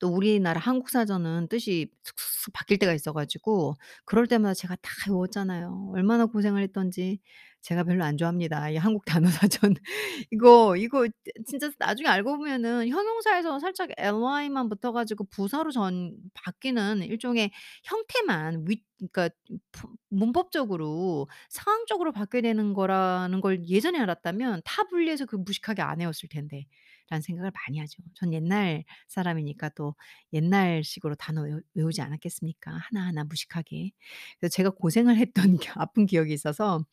또 0.00 0.08
우리나라 0.08 0.60
한국 0.60 0.88
사전은 0.90 1.48
뜻이 1.48 1.88
슥슥슥 2.02 2.52
바뀔 2.52 2.78
때가 2.78 2.92
있어 2.94 3.12
가지고 3.12 3.74
그럴 4.04 4.26
때마다 4.26 4.54
제가 4.54 4.76
다 4.82 4.90
외웠잖아요. 5.08 5.90
얼마나 5.94 6.26
고생을 6.26 6.62
했던지. 6.62 7.20
제가 7.62 7.84
별로 7.84 8.02
안 8.04 8.16
좋아합니다, 8.16 8.70
이 8.70 8.76
한국 8.76 9.04
단어 9.04 9.28
사전. 9.28 9.74
이거 10.32 10.76
이거 10.76 11.08
진짜 11.46 11.70
나중에 11.78 12.08
알고 12.08 12.36
보면은 12.38 12.88
형용사에서 12.88 13.60
살짝 13.60 13.90
ly만 13.98 14.68
붙어 14.68 14.90
가지고 14.92 15.24
부사로 15.24 15.70
전 15.70 16.16
바뀌는 16.34 17.02
일종의 17.04 17.52
형태만 17.84 18.64
위 18.68 18.82
그러니까 18.98 19.28
푸 19.72 19.88
문법적으로 20.10 21.28
상황적으로 21.50 22.12
바뀌어야 22.12 22.42
되는 22.42 22.72
거라는 22.74 23.40
걸 23.40 23.64
예전에 23.68 23.98
알았다면 24.00 24.62
타 24.64 24.84
분리해서 24.84 25.26
그 25.26 25.36
무식하게 25.36 25.82
안 25.82 26.00
외웠을 26.00 26.28
텐데 26.28 26.66
라는 27.12 27.22
생각을 27.22 27.52
많이 27.54 27.78
하죠. 27.80 28.02
전 28.14 28.32
옛날 28.32 28.84
사람이니까 29.08 29.70
또 29.70 29.94
옛날식으로 30.32 31.14
단어 31.16 31.42
외우 31.42 31.60
외우지 31.74 32.00
않았겠습니까? 32.02 32.72
하나하나 32.72 33.24
무식하게. 33.24 33.90
그래서 34.40 34.52
제가 34.54 34.70
고생을 34.70 35.16
했던 35.18 35.58
기 35.68 35.68
아픈 35.74 36.06
기억이 36.06 36.32
있어서 36.34 36.84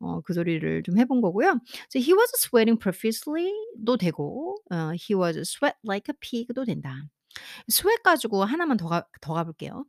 어 0.00 0.20
그 0.24 0.34
소리를 0.34 0.82
좀 0.84 0.98
해본 0.98 1.20
거고요. 1.22 1.58
그래서 1.90 1.98
"He 2.04 2.12
was 2.14 2.30
sweating 2.38 2.78
profusely"도 2.80 3.96
되고 3.96 4.56
어 4.70 4.92
"He 4.94 5.14
was 5.18 5.38
sweat 5.40 5.76
like 5.86 6.12
a 6.12 6.16
pig"도 6.20 6.64
된다. 6.64 6.94
sweat 7.70 8.02
가지고 8.04 8.44
하나만 8.44 8.76
더 8.78 8.88
가 8.88 9.04
더 9.20 9.34
가 9.34 9.44
볼게요. 9.44 9.84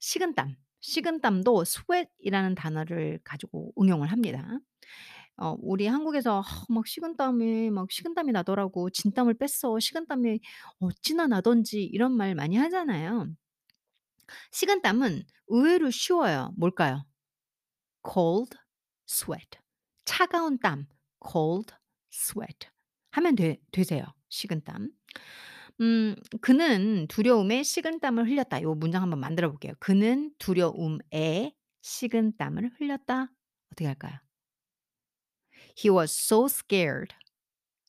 식은땀. 0.00 0.56
식은땀도 0.82 1.62
sweat이라는 1.64 2.54
단어를 2.56 3.20
가지고 3.24 3.72
응용을 3.80 4.08
합니다. 4.12 4.58
어 5.38 5.56
우리 5.60 5.86
한국에서 5.86 6.40
아 6.42 6.66
막 6.68 6.86
"식은땀이 6.86 7.70
막 7.70 7.90
식은땀이 7.90 8.32
나더라고. 8.32 8.90
진땀을 8.90 9.34
뺐어. 9.34 9.78
식은땀이 9.80 10.40
어찌나 10.80 11.26
나던지." 11.26 11.82
이런 11.84 12.12
말 12.16 12.34
많이 12.34 12.56
하잖아요. 12.56 13.28
식은땀은 14.52 15.24
의외로 15.48 15.90
쉬워요. 15.90 16.52
뭘까요? 16.56 17.04
cold 18.04 18.56
sweat. 19.08 19.58
차가운 20.04 20.58
땀 20.58 20.86
cold 21.22 21.74
sweat 22.12 22.68
하면 23.12 23.36
되 23.36 23.58
되세요, 23.72 24.04
식은땀. 24.28 24.90
음 25.80 26.16
"그는 26.42 27.06
두려움에 27.08 27.62
식은땀을 27.62 28.28
흘렸다." 28.30 28.62
요 28.62 28.74
문장 28.74 29.02
한번 29.02 29.20
만들어 29.20 29.50
볼게요. 29.50 29.74
"그는 29.80 30.32
두려움에 30.38 31.54
식은땀을 31.82 32.72
흘렸다." 32.80 33.28
어떻게 33.72 33.86
할까요? 33.86 34.18
He 35.74 35.90
was 35.90 36.12
so 36.12 36.48
scared. 36.48 37.14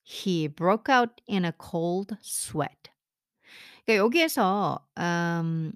He 0.04 0.48
broke 0.48 0.90
out 0.90 1.22
in 1.28 1.46
a 1.46 1.54
cold 1.54 2.18
sweat. 2.22 2.90
그러니까 3.86 3.98
여기에서 4.06 4.88
음 5.00 5.74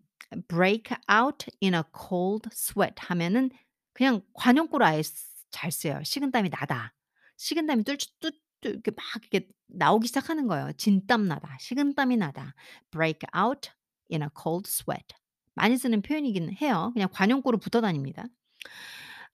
break 0.47 0.93
out 1.11 1.47
in 1.63 1.73
a 1.73 1.83
cold 1.95 2.49
sweat 2.53 2.95
하면은 2.97 3.49
그냥 3.93 4.21
관용구로 4.33 4.85
아예 4.85 5.03
쓰잘 5.03 5.71
써요. 5.71 6.01
"식은땀이 6.03 6.49
나다." 6.49 6.93
식은땀이 7.37 7.83
뚜 7.83 7.97
이렇게 8.63 8.91
막 8.91 9.05
이렇게 9.31 9.47
나오기 9.67 10.07
시작하는 10.07 10.47
거예요. 10.47 10.71
"진땀 10.77 11.27
나다. 11.27 11.57
식은땀이 11.59 12.17
나다." 12.17 12.55
break 12.91 13.21
out 13.37 13.71
in 14.11 14.21
a 14.23 14.29
cold 14.41 14.69
sweat. 14.69 15.15
많이 15.55 15.77
쓰는 15.77 16.01
표현이기는 16.01 16.53
해요. 16.61 16.91
그냥 16.93 17.09
관용구로 17.11 17.57
붙어 17.59 17.81
다닙니다. 17.81 18.25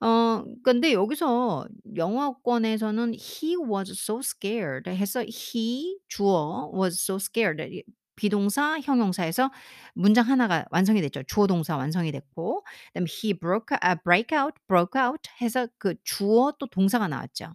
어 0.03 0.43
근데 0.63 0.93
여기서 0.93 1.67
영어권에서는 1.95 3.13
"He 3.15 3.55
was 3.57 3.91
so 3.93 4.19
scared." 4.19 4.89
해서 4.91 5.21
he 5.21 5.97
주어 6.09 6.71
was 6.75 6.95
so 7.01 7.15
scared 7.17 7.63
이 7.73 7.83
비동사, 8.17 8.79
형용사에서 8.81 9.51
문장 9.95 10.27
하나가 10.29 10.65
완성이 10.71 11.01
됐죠. 11.01 11.23
주어, 11.27 11.47
동사 11.47 11.77
완성이 11.77 12.11
됐고 12.11 12.65
그다음에 12.93 13.07
he 13.09 13.33
broke 13.33 13.77
아 13.81 13.95
break 13.95 14.37
out, 14.37 14.55
broke 14.67 15.01
out 15.01 15.29
해서 15.41 15.67
그 15.79 15.95
주어 16.03 16.53
또 16.59 16.67
동사가 16.67 17.07
나왔죠. 17.07 17.53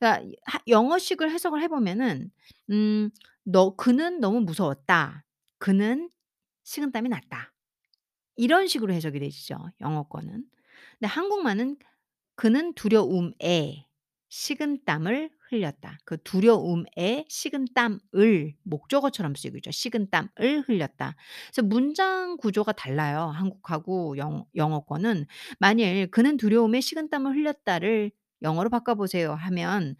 그러니까 0.00 0.36
하 0.46 0.58
영어식을 0.68 1.30
해석을 1.32 1.62
해 1.62 1.68
보면은 1.68 2.30
음 2.70 3.10
"너 3.44 3.76
그는 3.76 4.20
너무 4.20 4.40
무서웠다. 4.42 5.24
그는 5.58 6.10
식은땀이 6.64 7.08
났다." 7.10 7.52
이런 8.36 8.68
식으로 8.68 8.92
해석이 8.94 9.20
되시죠, 9.20 9.58
영어권은. 9.82 10.44
근데 11.00 11.06
한국말은 11.08 11.76
"그는 12.36 12.74
두려움에 12.74 13.86
식은땀을 14.30 15.30
흘렸다." 15.50 15.98
그 16.04 16.18
두려움에 16.22 17.26
식은땀을 17.28 18.54
목적어처럼 18.64 19.34
쓰이고 19.36 19.56
있죠. 19.58 19.70
"식은땀을 19.72 20.64
흘렸다." 20.68 21.16
그래서 21.52 21.62
문장 21.68 22.36
구조가 22.38 22.72
달라요, 22.72 23.26
한국하고 23.34 24.16
영 24.18 24.46
영어권은. 24.56 25.26
만일 25.60 26.10
"그는 26.10 26.36
두려움에 26.38 26.80
식은땀을 26.80 27.34
흘렸다."를 27.36 28.12
영어로 28.42 28.70
바꿔 28.70 28.94
보세요 28.96 29.34
하면 29.34 29.96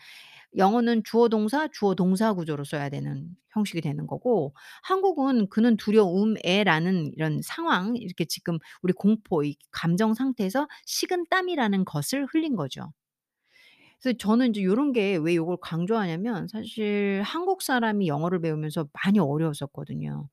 영어는 0.57 1.03
주어 1.05 1.29
동사, 1.29 1.69
주어 1.69 1.95
동사 1.95 2.33
구조로 2.35 2.65
써야 2.65 2.89
되는 2.89 3.31
형식이 3.53 3.81
되는 3.81 4.07
거고 4.07 4.55
한국은 4.83 5.49
"그는 5.49 5.77
두려움에"라는 5.77 7.13
이런 7.15 7.41
상황 7.43 7.97
이렇게 7.97 8.25
지금 8.25 8.59
우리 8.83 8.93
공포 8.93 9.43
이 9.45 9.57
감정 9.73 10.15
상태에서 10.15 10.69
식은 10.87 11.27
땀이라는 11.31 11.85
것을 11.85 12.27
흘린 12.33 12.57
거죠. 12.57 12.93
그래서 14.03 14.17
저는 14.19 14.49
인제 14.49 14.63
요런 14.65 14.93
게 14.93 15.17
왜 15.19 15.35
요걸 15.37 15.59
강조하냐면 15.63 16.49
사실 16.49 17.23
한국 17.25 17.63
사람이 17.63 18.07
영어를 18.09 18.41
배우면서 18.41 18.89
많이 18.93 19.19
어려웠었거든요. 19.19 20.29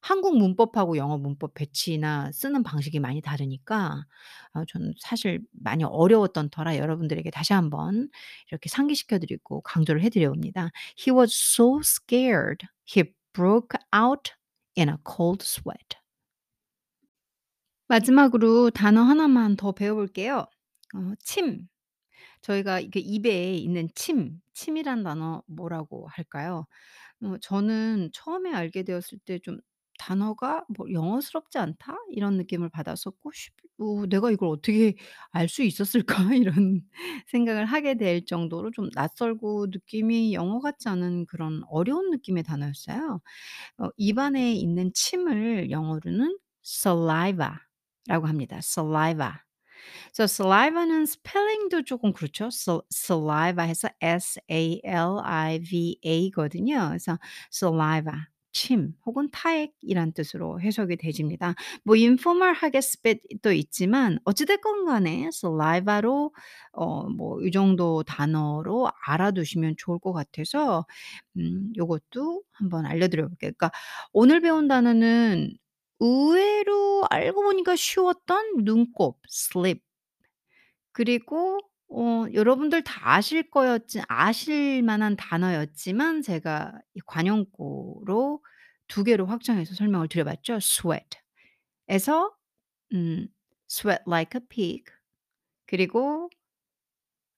한국 0.00 0.38
문법하고 0.38 0.96
영어 0.96 1.18
문법 1.18 1.54
배치나 1.54 2.32
쓰는 2.32 2.62
방식이 2.62 3.00
많이 3.00 3.20
다르니까 3.20 4.04
아 4.52 4.64
저는 4.68 4.94
사실 4.98 5.40
많이 5.52 5.84
어려웠던 5.84 6.50
터라 6.50 6.78
여러분들에게 6.78 7.30
다시 7.30 7.52
한번 7.52 8.08
이렇게 8.48 8.68
상기시켜 8.68 9.18
드리고 9.18 9.60
강조를 9.62 10.02
해 10.02 10.08
드려 10.10 10.28
봅니다. 10.30 10.70
He 10.98 11.14
was 11.16 11.32
so 11.34 11.80
scared. 11.80 12.66
He 12.86 13.04
broke 13.32 13.78
out 13.94 14.32
in 14.78 14.88
a 14.88 14.96
cold 15.06 15.44
sweat. 15.44 15.96
마지막으로 17.88 18.70
단어 18.70 19.02
하나만 19.02 19.56
더 19.56 19.72
배워 19.72 19.96
볼게요. 19.96 20.46
어 20.94 21.12
침. 21.20 21.68
저희가 22.42 22.80
이게 22.80 23.00
입에 23.00 23.54
있는 23.54 23.88
침, 23.94 24.40
침이란 24.54 25.02
단어 25.04 25.42
뭐라고 25.46 26.08
할까요? 26.08 26.66
어 27.22 27.36
저는 27.42 28.10
처음에 28.14 28.52
알게 28.54 28.84
되었을 28.84 29.18
때 29.26 29.38
좀' 29.40 29.60
단어가 30.00 30.64
뭐 30.76 30.90
영어스럽지 30.92 31.58
않다.' 31.58 31.96
이런 32.12 32.36
느낌을 32.38 32.70
받았었고 32.70 33.32
쉽 33.34 33.52
어 33.82 34.06
'내가 34.08 34.30
이걸 34.30 34.50
어떻게 34.50 34.94
알 35.32 35.48
수 35.48 35.62
있었을까?' 35.62 36.14
이런 36.38 36.82
생각을 37.28 37.64
하게 37.66 37.94
될 37.96 38.24
정도로 38.26 38.70
좀 38.72 38.90
낯설고 38.94 39.68
느낌이 39.70 40.34
영어 40.34 40.60
같지 40.60 40.88
않은 40.90 41.26
그런 41.26 41.62
어려운 41.70 42.10
느낌의 42.10 42.42
단어였어요. 42.44 43.20
어 43.78 43.88
입안에 43.96 44.54
있는 44.54 44.92
침을 44.94 45.70
영어로는 45.70 46.38
saliva라고 46.64 48.26
합니다. 48.28 48.58
saliva. 48.62 49.32
그래서 50.14 50.24
saliva는 50.44 51.06
스펠링도 51.06 51.84
쪼끔 51.84 52.12
그렇죠. 52.12 52.46
sa 52.50 52.80
saliva 52.92 53.62
해서 53.64 53.88
S-A-L-I-V-A 54.00 54.90
거든요. 56.32 56.88
그래서 56.88 57.18
saliva 57.52 58.12
침 58.52 58.94
혹은 59.06 59.28
타액이란 59.32 60.12
뜻으로 60.12 60.60
해석이 60.60 60.96
되집니다. 60.96 61.54
뭐 61.84 61.96
informal하게 61.96 62.78
spit도 62.78 63.52
있지만 63.52 64.18
어찌 64.24 64.44
됐건 64.46 64.86
간에 64.86 65.30
saliva로 65.32 66.32
어 66.72 67.08
뭐 67.08 67.40
이 67.46 67.50
정도 67.52 68.02
단어로 68.04 68.90
알아두시면 69.06 69.74
좋을 69.78 69.98
것 70.00 70.12
같아서 70.12 70.86
음 71.36 71.72
요것도 71.76 72.42
한번 72.52 72.86
알려 72.86 73.08
드려 73.08 73.26
볼게요. 73.28 73.52
그러니까 73.56 73.70
오늘 74.12 74.40
배운 74.40 74.68
단어는 74.68 75.56
의외로 76.00 77.04
알고 77.10 77.42
보니까 77.42 77.76
쉬웠던 77.76 78.64
눈곱 78.64 79.18
slip 79.30 79.80
그리고 80.92 81.58
어 81.92 82.24
여러분들 82.32 82.82
다 82.84 83.00
아실 83.16 83.50
거였지 83.50 84.00
아실 84.08 84.82
만한 84.82 85.16
단어였지만 85.16 86.22
제가 86.22 86.72
이 86.94 87.00
관용구로 87.06 88.42
2 88.88 89.02
개로 89.04 89.26
확장해서 89.26 89.74
설명을 89.74 90.08
드려 90.08 90.24
봤죠. 90.24 90.54
sweat 90.56 91.18
에서 91.88 92.32
음 92.94 93.28
sweat 93.70 94.02
like 94.08 94.40
a 94.40 94.46
pig 94.48 94.84
그리고 95.66 96.30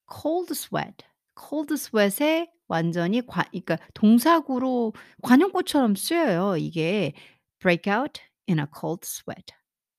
cold 0.08 0.50
sweat, 0.52 1.04
cold 1.36 1.72
sweat에 1.74 2.50
완전히 2.68 3.20
관 3.26 3.44
그러니까 3.50 3.78
동사구로 3.94 4.92
관용구처럼 5.22 5.94
쓰여요. 5.94 6.56
이게 6.56 7.12
break 7.60 7.90
out 7.92 8.20
in 8.48 8.58
a 8.58 8.66
cold 8.78 9.00
sweat, 9.04 9.52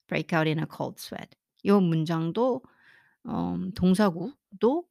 break 0.08 0.36
out 0.36 0.48
in 0.48 0.60
a 0.60 0.66
cold 0.70 0.96
sweat. 1.00 1.30
요 1.66 1.80
문장도 1.80 2.62
어 3.26 3.58
동사구도 3.76 4.86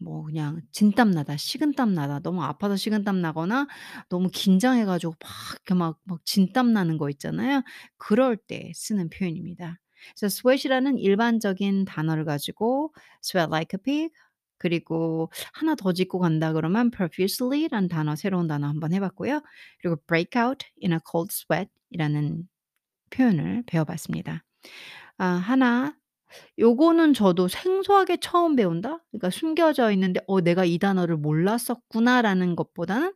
뭐 0.00 0.24
그냥 0.24 0.60
진땀 0.72 1.10
나다, 1.12 1.36
식은땀 1.36 1.94
나다, 1.94 2.20
너무 2.20 2.42
아파서 2.44 2.76
식은땀 2.76 3.20
나거나 3.20 3.66
너무 4.08 4.28
긴장해 4.32 4.84
가지고 4.84 5.14
막 5.20 5.30
이렇게 5.54 5.74
막 5.74 5.98
막 6.04 6.20
진땀 6.24 6.72
나는 6.72 6.98
거 6.98 7.10
있잖아요. 7.10 7.62
그럴 7.96 8.36
때 8.36 8.72
쓰는 8.74 9.10
표현입니다. 9.10 9.78
그래서 10.16 10.26
sweat이라는 10.26 10.98
일반적인 10.98 11.84
단어를 11.86 12.24
가지고 12.24 12.94
sweat 13.24 13.48
like 13.50 13.76
a 13.78 13.82
pig 13.82 14.14
그리고 14.58 15.30
하나 15.52 15.74
더 15.74 15.92
짚고 15.92 16.18
간다 16.20 16.52
그러면 16.52 16.90
profusely라는 16.90 17.88
단어 17.88 18.16
새로운 18.16 18.46
단어 18.48 18.66
한번 18.68 18.92
해 18.92 19.00
봤고요. 19.00 19.40
그리고 19.80 19.96
break 20.06 20.40
out 20.40 20.66
in 20.82 20.92
a 20.92 20.98
cold 21.10 21.32
sweat이라는 21.32 22.48
표현을 23.10 23.64
배워 23.66 23.84
봤습니다. 23.84 24.44
아 25.18 25.26
하나 25.26 25.96
요거는 26.58 27.14
저도 27.14 27.48
생소하게 27.48 28.18
처음 28.20 28.56
배운다? 28.56 29.04
그러니까 29.10 29.30
숨겨져 29.30 29.90
있는데 29.92 30.20
'어 30.26 30.40
내가 30.40 30.64
이 30.64 30.78
단어를 30.78 31.16
몰랐었구나.'라는 31.18 32.56
것보다는 32.56 33.14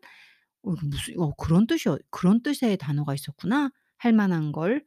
'어 0.65 0.71
무슨 0.83 1.21
어 1.21 1.33
그런 1.39 1.67
뜻이었 1.69 2.01
그런 2.11 2.43
뜻의 2.43 2.79
단어가 2.79 3.15
있었구나.' 3.15 3.71
할 3.99 4.13
만한 4.15 4.53
걸 4.53 4.85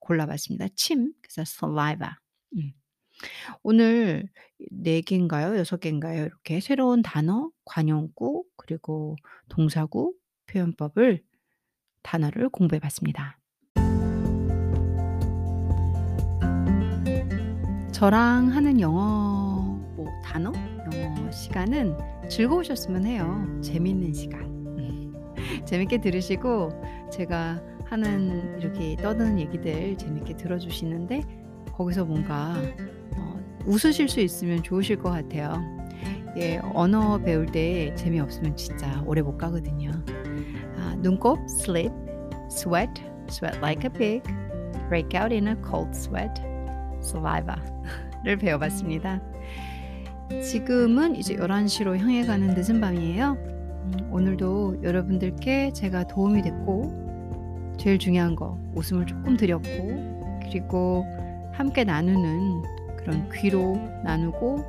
골라 0.00 0.26
봤습니다. 0.26 0.68
침 0.76 1.12
그래서 1.22 1.42
saliva. 1.42 2.10
음. 2.56 2.72
오늘 3.64 4.28
4 4.70 5.02
개인가요? 5.02 5.58
6 5.58 5.78
개인가요? 5.78 6.26
이렇게 6.26 6.60
새로운 6.60 7.02
단어, 7.02 7.50
관용구 7.66 8.44
그리고 8.56 9.16
동사구 9.50 10.14
표현법을 10.48 11.22
단어를 12.04 12.50
공부해 12.50 12.80
봤습니다. 12.80 13.38
저랑 17.94 18.48
하는 18.48 18.80
영어 18.80 19.78
뭐 19.94 20.08
단어, 20.24 20.52
영어 20.92 21.30
시간은 21.30 21.96
즐거우셨으면 22.28 23.06
해요. 23.06 23.46
재밌는 23.62 24.12
시간. 24.12 25.14
재밌게 25.64 25.98
들으시고 25.98 26.72
제가 27.12 27.62
하는 27.84 28.58
이렇게 28.58 28.96
떠드는 28.96 29.38
얘기들 29.38 29.96
재밌게 29.96 30.36
들어주시는데 30.36 31.22
거기서 31.72 32.04
뭔가 32.04 32.56
어, 33.16 33.40
웃으실 33.64 34.08
수 34.08 34.18
있으면 34.18 34.64
좋으실 34.64 34.98
것 34.98 35.10
같아요. 35.10 35.62
예, 36.36 36.60
언어 36.74 37.18
배울 37.18 37.46
때 37.46 37.94
재미없으면 37.94 38.56
진짜 38.56 39.04
오래 39.06 39.22
못 39.22 39.38
가거든요. 39.38 39.92
아, 40.78 40.96
눈곱, 40.98 41.38
sleep, 41.48 41.92
sweat, 42.50 43.00
sweat 43.28 43.56
like 43.58 43.88
a 43.88 43.92
pig, 43.92 44.22
break 44.88 45.16
out 45.16 45.32
in 45.32 45.46
a 45.46 45.56
cold 45.62 45.90
sweat, 45.94 46.42
saliva를 47.04 48.38
배워봤습니다. 48.40 49.20
지금은 50.42 51.16
이제 51.16 51.36
11시로 51.36 51.96
향해 51.98 52.24
가는 52.24 52.54
늦은 52.54 52.80
밤이에요. 52.80 53.32
음, 53.32 54.08
오늘도 54.10 54.82
여러분들께 54.82 55.72
제가 55.72 56.04
도움이 56.04 56.42
됐고, 56.42 57.74
제일 57.78 57.98
중요한 57.98 58.34
거, 58.34 58.58
웃음을 58.74 59.06
조금 59.06 59.36
드렸고, 59.36 60.40
그리고 60.42 61.04
함께 61.52 61.84
나누는 61.84 62.62
그런 62.96 63.28
귀로 63.30 63.76
나누고 64.02 64.64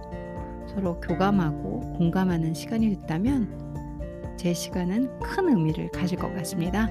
서로 0.67 1.00
교감하고 1.00 1.93
공감하는 1.93 2.54
시간이 2.54 2.89
됐다면 2.89 4.36
제 4.38 4.54
시간은 4.54 5.19
큰 5.19 5.50
의미를 5.50 5.89
가질 5.89 6.17
것 6.17 6.34
같습니다. 6.36 6.89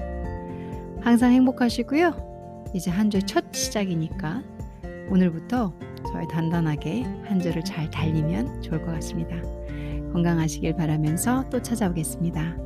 항상 1.01 1.31
행복하시고요. 1.31 2.65
이제 2.73 2.89
한 2.89 3.11
주의 3.11 3.21
첫 3.23 3.45
시작이니까 3.53 4.43
오늘부터 5.09 5.73
저희 6.11 6.27
단단하게 6.27 7.03
한 7.25 7.39
주를 7.39 7.63
잘 7.63 7.89
달리면 7.89 8.61
좋을 8.61 8.83
것 8.83 8.91
같습니다. 8.93 9.35
건강하시길 10.13 10.75
바라면서 10.75 11.49
또 11.49 11.61
찾아오겠습니다. 11.61 12.64